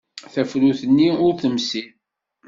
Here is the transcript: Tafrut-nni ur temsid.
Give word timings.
Tafrut-nni 0.33 1.09
ur 1.25 1.33
temsid. 1.41 1.89